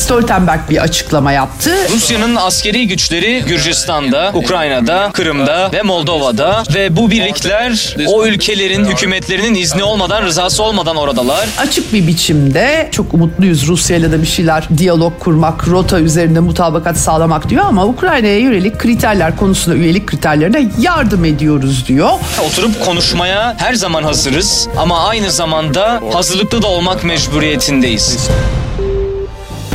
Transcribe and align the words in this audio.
Stoltenberg 0.00 0.60
bir 0.70 0.82
açıklama 0.82 1.32
yaptı. 1.32 1.70
Rusya'nın 1.90 2.36
askeri 2.36 2.86
güçleri 2.86 3.42
Gürcistan'da, 3.46 4.30
Ukrayna'da, 4.34 5.10
Kırım'da 5.12 5.70
ve 5.72 5.82
Moldova'da 5.82 6.62
ve 6.74 6.96
bu 6.96 7.10
birlikler 7.10 7.96
o 8.06 8.26
ülkelerin 8.26 8.84
hükümetlerinin 8.84 9.54
izni 9.54 9.82
olmadan, 9.82 10.22
rızası 10.22 10.62
olmadan 10.62 10.96
oradalar. 10.96 11.48
Açık 11.58 11.92
bir 11.92 12.06
biçimde 12.06 12.88
çok 12.92 13.14
umutluyuz 13.14 13.66
Rusya 13.66 13.96
ile 13.96 14.12
de 14.12 14.22
bir 14.22 14.26
şeyler 14.26 14.68
diyalog 14.78 15.18
kurmak, 15.18 15.68
rota 15.68 16.00
üzerinde 16.00 16.40
mutabakat 16.40 16.98
sağlamak 16.98 17.48
diyor 17.48 17.64
ama 17.64 17.86
Ukrayna'ya 17.86 18.38
yönelik 18.38 18.78
kriterler 18.78 19.36
konusunda 19.36 19.76
üyelik 19.76 20.06
kriterlerine 20.06 20.68
yardım 20.78 21.24
ediyoruz 21.24 21.84
diyor. 21.88 22.10
Oturup 22.46 22.84
konuşmaya 22.84 23.54
her 23.58 23.74
zaman 23.74 24.02
hazırız 24.02 24.68
ama 24.76 25.08
aynı 25.08 25.30
zamanda 25.30 26.00
hazırlıklı 26.12 26.62
da 26.62 26.66
olmak 26.66 27.04
mecburiyetindeyiz. 27.04 28.28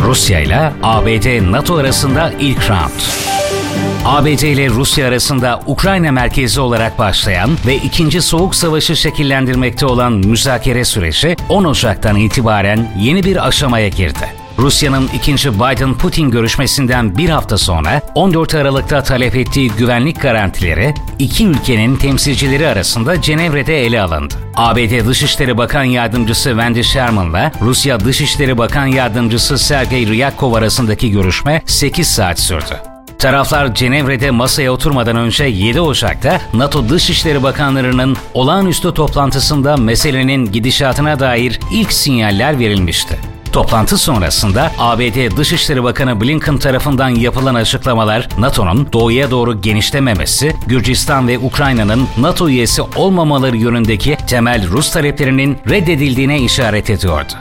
Rusya 0.02 0.39
ile 0.39 0.73
ABD 0.84 1.52
NATO 1.52 1.76
arasında 1.76 2.31
ilk 2.40 2.70
round. 2.70 3.02
ABD 4.05 4.41
ile 4.41 4.70
Rusya 4.70 5.08
arasında 5.08 5.59
Ukrayna 5.66 6.12
merkezi 6.12 6.62
olarak 6.62 6.99
başlayan 6.99 7.49
ve 7.67 7.76
ikinci 7.76 8.22
Soğuk 8.22 8.55
Savaşı 8.55 8.95
şekillendirmekte 8.95 9.86
olan 9.86 10.13
müzakere 10.13 10.86
süreci 10.86 11.36
10 11.50 11.63
Ocak'tan 11.63 12.16
itibaren 12.16 12.91
yeni 13.00 13.23
bir 13.23 13.48
aşamaya 13.48 13.88
girdi. 13.88 14.45
Rusya'nın 14.59 15.09
ikinci 15.16 15.54
Biden-Putin 15.54 16.32
görüşmesinden 16.32 17.18
bir 17.18 17.30
hafta 17.30 17.58
sonra 17.58 18.02
14 18.16 18.55
Aralık'ta 18.55 19.04
talep 19.04 19.36
ettiği 19.36 19.72
güvenlik 19.72 20.22
garantileri 20.22 20.94
iki 21.20 21.48
ülkenin 21.48 21.95
temsilcileri 21.95 22.68
arasında 22.68 23.22
Cenevre'de 23.22 23.86
ele 23.86 24.02
alındı. 24.02 24.34
ABD 24.55 25.08
Dışişleri 25.08 25.58
Bakan 25.58 25.84
Yardımcısı 25.84 26.50
Wendy 26.50 26.84
Sherman'la 26.84 27.52
Rusya 27.62 28.00
Dışişleri 28.00 28.58
Bakan 28.58 28.86
Yardımcısı 28.86 29.58
Sergey 29.58 30.08
Ryakov 30.08 30.54
arasındaki 30.54 31.12
görüşme 31.12 31.62
8 31.66 32.08
saat 32.08 32.40
sürdü. 32.40 32.81
Taraflar 33.20 33.76
Cenevre'de 33.76 34.31
masaya 34.31 34.72
oturmadan 34.72 35.16
önce 35.16 35.44
7 35.44 35.81
Ocak'ta 35.81 36.42
NATO 36.53 36.89
Dışişleri 36.89 37.44
Bakanlarının 37.44 38.17
olağanüstü 38.33 38.94
toplantısında 38.94 39.78
meselenin 39.78 40.52
gidişatına 40.52 41.20
dair 41.20 41.59
ilk 41.72 41.94
sinyaller 41.94 42.59
verilmişti. 42.59 43.34
Toplantı 43.56 43.98
sonrasında 43.98 44.72
ABD 44.80 45.38
Dışişleri 45.38 45.84
Bakanı 45.84 46.22
Blinken 46.22 46.58
tarafından 46.58 47.09
yapılan 47.09 47.56
açıklamalar 47.56 48.30
NATO'nun 48.39 48.88
doğuya 48.94 49.31
doğru 49.31 49.61
genişlememesi, 49.61 50.56
Gürcistan 50.67 51.28
ve 51.28 51.39
Ukrayna'nın 51.39 52.08
NATO 52.17 52.50
üyesi 52.50 52.81
olmamaları 52.81 53.58
yönündeki 53.58 54.17
temel 54.28 54.70
Rus 54.70 54.92
taleplerinin 54.92 55.58
reddedildiğine 55.70 56.39
işaret 56.42 56.89
ediyordu. 56.89 57.33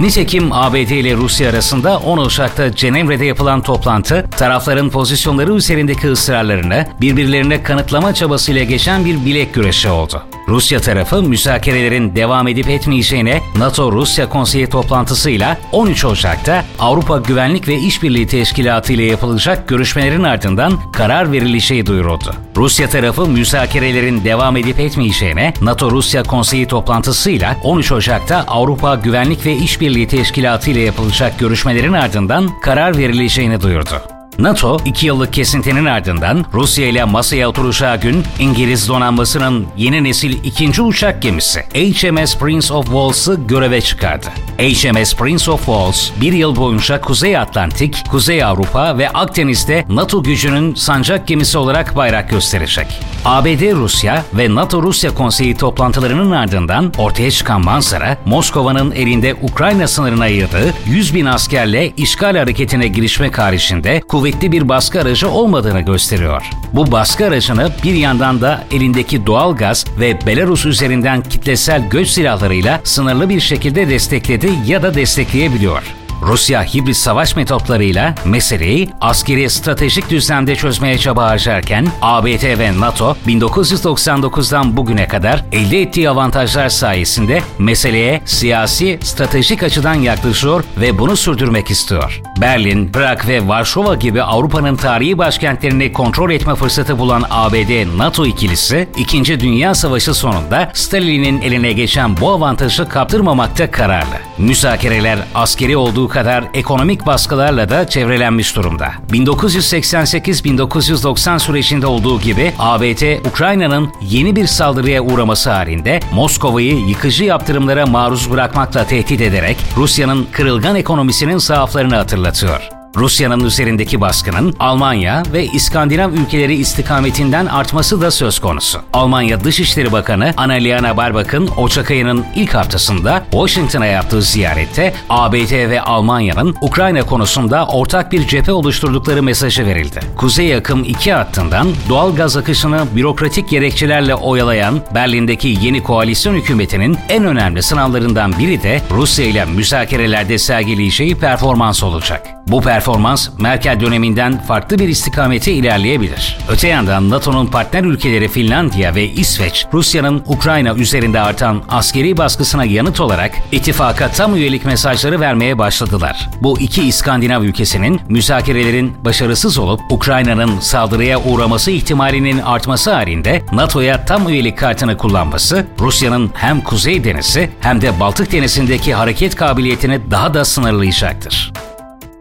Nitekim 0.00 0.52
ABD 0.52 0.76
ile 0.76 1.14
Rusya 1.14 1.50
arasında 1.50 1.98
10 1.98 2.18
Ocak'ta 2.18 2.76
Cenevre'de 2.76 3.24
yapılan 3.24 3.62
toplantı, 3.62 4.26
tarafların 4.36 4.90
pozisyonları 4.90 5.54
üzerindeki 5.54 6.08
ısrarlarını 6.08 6.86
birbirlerine 7.00 7.62
kanıtlama 7.62 8.14
çabasıyla 8.14 8.64
geçen 8.64 9.04
bir 9.04 9.24
bilek 9.24 9.54
güreşi 9.54 9.88
oldu. 9.88 10.22
Rusya 10.52 10.80
tarafı 10.80 11.22
müzakerelerin 11.22 12.16
devam 12.16 12.48
edip 12.48 12.68
etmeyeceğine 12.68 13.40
NATO-Rusya 13.56 14.28
Konseyi 14.28 14.66
toplantısıyla 14.66 15.58
13 15.72 16.04
Ocak'ta 16.04 16.64
Avrupa 16.78 17.18
Güvenlik 17.18 17.68
ve 17.68 17.76
İşbirliği 17.76 18.26
Teşkilatı 18.26 18.92
ile 18.92 19.04
yapılacak 19.04 19.68
görüşmelerin 19.68 20.22
ardından 20.22 20.92
karar 20.92 21.32
verileceği 21.32 21.86
duyuruldu. 21.86 22.34
Rusya 22.56 22.88
tarafı 22.88 23.26
müzakerelerin 23.26 24.24
devam 24.24 24.56
edip 24.56 24.80
etmeyeceğine 24.80 25.54
NATO-Rusya 25.60 26.22
Konseyi 26.22 26.66
toplantısıyla 26.66 27.56
13 27.62 27.92
Ocak'ta 27.92 28.44
Avrupa 28.48 28.94
Güvenlik 28.94 29.46
ve 29.46 29.56
İşbirliği 29.56 30.08
Teşkilatı 30.08 30.70
ile 30.70 30.80
yapılacak 30.80 31.38
görüşmelerin 31.38 31.92
ardından 31.92 32.60
karar 32.60 32.98
verileceğini 32.98 33.60
duyurdu. 33.60 34.11
NATO, 34.38 34.78
iki 34.84 35.06
yıllık 35.06 35.32
kesintinin 35.32 35.84
ardından 35.84 36.44
Rusya 36.52 36.86
ile 36.86 37.04
masaya 37.04 37.48
oturacağı 37.48 38.00
gün 38.00 38.24
İngiliz 38.38 38.88
donanmasının 38.88 39.66
yeni 39.76 40.04
nesil 40.04 40.44
ikinci 40.44 40.82
uçak 40.82 41.22
gemisi 41.22 41.60
HMS 41.60 42.38
Prince 42.38 42.74
of 42.74 42.86
Wales'ı 42.86 43.40
göreve 43.48 43.80
çıkardı. 43.80 44.26
HMS 44.58 45.16
Prince 45.16 45.50
of 45.50 45.66
Wales, 45.66 46.12
bir 46.20 46.32
yıl 46.32 46.56
boyunca 46.56 47.00
Kuzey 47.00 47.38
Atlantik, 47.38 48.10
Kuzey 48.10 48.44
Avrupa 48.44 48.98
ve 48.98 49.08
Akdeniz'de 49.08 49.84
NATO 49.88 50.22
gücünün 50.22 50.74
sancak 50.74 51.26
gemisi 51.26 51.58
olarak 51.58 51.96
bayrak 51.96 52.30
gösterecek. 52.30 52.86
ABD 53.24 53.72
Rusya 53.72 54.24
ve 54.34 54.54
NATO 54.54 54.82
Rusya 54.82 55.14
Konseyi 55.14 55.56
toplantılarının 55.56 56.30
ardından 56.30 56.92
ortaya 56.98 57.30
çıkan 57.30 57.64
manzara, 57.64 58.16
Moskova'nın 58.24 58.92
elinde 58.92 59.34
Ukrayna 59.42 59.88
sınırına 59.88 60.26
yığdığı 60.26 60.74
100 60.86 61.14
bin 61.14 61.26
askerle 61.26 61.92
işgal 61.96 62.36
hareketine 62.36 62.88
girişmek 62.88 63.38
haricinde 63.38 64.00
kuvvetli 64.00 64.52
bir 64.52 64.68
baskı 64.68 65.00
aracı 65.00 65.30
olmadığını 65.30 65.80
gösteriyor. 65.80 66.42
Bu 66.72 66.92
baskı 66.92 67.26
aracını 67.26 67.70
bir 67.84 67.94
yandan 67.94 68.40
da 68.40 68.64
elindeki 68.72 69.26
doğal 69.26 69.56
gaz 69.56 69.84
ve 70.00 70.26
Belarus 70.26 70.66
üzerinden 70.66 71.22
kitlesel 71.22 71.88
göç 71.88 72.08
silahlarıyla 72.08 72.80
sınırlı 72.84 73.28
bir 73.28 73.40
şekilde 73.40 73.88
destekledi 73.88 74.41
ya 74.48 74.82
da 74.82 74.94
destekleyebiliyor. 74.94 76.01
Rusya 76.22 76.62
hibrit 76.64 76.96
savaş 76.96 77.36
metotlarıyla 77.36 78.14
meseleyi 78.24 78.90
askeri 79.00 79.50
stratejik 79.50 80.10
düzlemde 80.10 80.56
çözmeye 80.56 80.98
çaba 80.98 81.24
harcarken 81.24 81.86
ABD 82.02 82.58
ve 82.58 82.80
NATO 82.80 83.16
1999'dan 83.26 84.76
bugüne 84.76 85.08
kadar 85.08 85.44
elde 85.52 85.80
ettiği 85.80 86.10
avantajlar 86.10 86.68
sayesinde 86.68 87.42
meseleye 87.58 88.20
siyasi 88.24 88.98
stratejik 89.02 89.62
açıdan 89.62 89.94
yaklaşıyor 89.94 90.64
ve 90.80 90.98
bunu 90.98 91.16
sürdürmek 91.16 91.70
istiyor. 91.70 92.22
Berlin, 92.40 92.92
Prag 92.92 93.28
ve 93.28 93.48
Varşova 93.48 93.94
gibi 93.94 94.22
Avrupa'nın 94.22 94.76
tarihi 94.76 95.18
başkentlerini 95.18 95.92
kontrol 95.92 96.30
etme 96.30 96.54
fırsatı 96.54 96.98
bulan 96.98 97.24
ABD-NATO 97.30 98.26
ikilisi, 98.26 98.88
İkinci 98.96 99.40
Dünya 99.40 99.74
Savaşı 99.74 100.14
sonunda 100.14 100.70
Stalin'in 100.74 101.42
eline 101.42 101.72
geçen 101.72 102.20
bu 102.20 102.30
avantajı 102.30 102.88
kaptırmamakta 102.88 103.70
kararlı. 103.70 104.14
Müzakereler 104.38 105.18
askeri 105.34 105.76
olduğu 105.76 106.08
kadar 106.12 106.44
ekonomik 106.54 107.06
baskılarla 107.06 107.68
da 107.68 107.88
çevrelenmiş 107.88 108.56
durumda. 108.56 108.92
1988-1990 109.10 111.38
sürecinde 111.38 111.86
olduğu 111.86 112.20
gibi 112.20 112.52
ABD, 112.58 113.26
Ukrayna'nın 113.26 113.92
yeni 114.02 114.36
bir 114.36 114.46
saldırıya 114.46 115.02
uğraması 115.02 115.50
halinde 115.50 116.00
Moskova'yı 116.14 116.78
yıkıcı 116.78 117.24
yaptırımlara 117.24 117.86
maruz 117.86 118.30
bırakmakla 118.30 118.86
tehdit 118.86 119.20
ederek 119.20 119.56
Rusya'nın 119.76 120.26
kırılgan 120.32 120.76
ekonomisinin 120.76 121.38
zaaflarını 121.38 121.96
hatırlatıyor. 121.96 122.81
Rusya'nın 122.96 123.44
üzerindeki 123.44 124.00
baskının 124.00 124.54
Almanya 124.58 125.22
ve 125.32 125.44
İskandinav 125.44 126.12
ülkeleri 126.12 126.54
istikametinden 126.54 127.46
artması 127.46 128.00
da 128.00 128.10
söz 128.10 128.38
konusu. 128.38 128.80
Almanya 128.92 129.44
Dışişleri 129.44 129.92
Bakanı 129.92 130.34
Annalena 130.36 130.96
Baerbock'ın 130.96 131.48
Ocak 131.56 131.90
ayının 131.90 132.24
ilk 132.36 132.54
haftasında 132.54 133.24
Washington'a 133.30 133.86
yaptığı 133.86 134.22
ziyarette 134.22 134.94
ABD 135.10 135.70
ve 135.70 135.82
Almanya'nın 135.82 136.56
Ukrayna 136.60 137.02
konusunda 137.02 137.66
ortak 137.66 138.12
bir 138.12 138.26
cephe 138.26 138.52
oluşturdukları 138.52 139.22
mesajı 139.22 139.66
verildi. 139.66 140.00
Kuzey 140.16 140.54
akım 140.54 140.84
2 140.84 141.12
hattından 141.12 141.68
doğal 141.88 142.16
gaz 142.16 142.36
akışını 142.36 142.86
bürokratik 142.96 143.48
gerekçelerle 143.48 144.14
oyalayan 144.14 144.80
Berlin'deki 144.94 145.58
yeni 145.62 145.82
koalisyon 145.82 146.34
hükümetinin 146.34 146.98
en 147.08 147.24
önemli 147.24 147.62
sınavlarından 147.62 148.38
biri 148.38 148.62
de 148.62 148.80
Rusya 148.90 149.24
ile 149.24 149.44
müzakerelerde 149.44 150.38
sergileyeceği 150.38 151.14
performans 151.14 151.82
olacak. 151.82 152.41
Bu 152.46 152.60
performans 152.60 153.28
Merkel 153.38 153.80
döneminden 153.80 154.42
farklı 154.42 154.78
bir 154.78 154.88
istikamete 154.88 155.52
ilerleyebilir. 155.52 156.38
Öte 156.50 156.68
yandan 156.68 157.10
NATO'nun 157.10 157.46
partner 157.46 157.84
ülkeleri 157.84 158.28
Finlandiya 158.28 158.94
ve 158.94 159.04
İsveç, 159.04 159.66
Rusya'nın 159.72 160.22
Ukrayna 160.26 160.74
üzerinde 160.74 161.20
artan 161.20 161.62
askeri 161.68 162.16
baskısına 162.16 162.64
yanıt 162.64 163.00
olarak 163.00 163.32
ittifaka 163.52 164.08
tam 164.08 164.36
üyelik 164.36 164.64
mesajları 164.64 165.20
vermeye 165.20 165.58
başladılar. 165.58 166.30
Bu 166.40 166.60
iki 166.60 166.82
İskandinav 166.82 167.42
ülkesinin 167.42 168.00
müzakerelerin 168.08 168.96
başarısız 169.04 169.58
olup 169.58 169.80
Ukrayna'nın 169.90 170.60
saldırıya 170.60 171.22
uğraması 171.22 171.70
ihtimalinin 171.70 172.38
artması 172.38 172.92
halinde 172.92 173.42
NATO'ya 173.52 174.04
tam 174.04 174.28
üyelik 174.28 174.58
kartını 174.58 174.96
kullanması, 174.96 175.66
Rusya'nın 175.80 176.30
hem 176.34 176.60
Kuzey 176.60 177.04
Denizi 177.04 177.50
hem 177.60 177.80
de 177.80 178.00
Baltık 178.00 178.32
Denizi'ndeki 178.32 178.94
hareket 178.94 179.34
kabiliyetini 179.36 180.10
daha 180.10 180.34
da 180.34 180.44
sınırlayacaktır. 180.44 181.52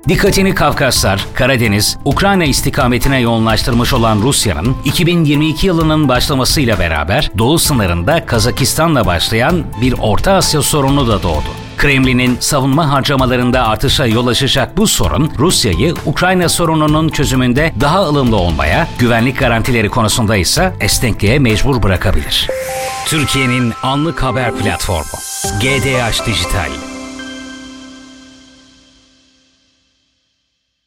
Dikkatini 0.07 0.55
Kafkaslar, 0.55 1.25
Karadeniz, 1.33 1.97
Ukrayna 2.05 2.43
istikametine 2.43 3.19
yoğunlaştırmış 3.19 3.93
olan 3.93 4.21
Rusya'nın 4.21 4.75
2022 4.85 5.67
yılının 5.67 6.07
başlamasıyla 6.07 6.79
beraber 6.79 7.31
doğu 7.37 7.59
sınırında 7.59 8.25
Kazakistan'la 8.25 9.05
başlayan 9.05 9.63
bir 9.81 9.95
Orta 9.99 10.33
Asya 10.33 10.61
sorunu 10.61 11.07
da 11.07 11.23
doğdu. 11.23 11.47
Kremlin'in 11.77 12.37
savunma 12.39 12.89
harcamalarında 12.89 13.67
artışa 13.67 14.05
yol 14.05 14.27
açacak 14.27 14.77
bu 14.77 14.87
sorun 14.87 15.31
Rusya'yı 15.39 15.93
Ukrayna 16.05 16.49
sorununun 16.49 17.09
çözümünde 17.09 17.73
daha 17.79 18.01
ılımlı 18.01 18.35
olmaya, 18.35 18.87
güvenlik 18.99 19.39
garantileri 19.39 19.89
konusunda 19.89 20.37
ise 20.37 20.73
esnekliğe 20.79 21.39
mecbur 21.39 21.83
bırakabilir. 21.83 22.47
Türkiye'nin 23.05 23.73
anlık 23.83 24.23
haber 24.23 24.55
platformu 24.55 25.19
GDH 25.61 26.27
Dijital 26.27 26.90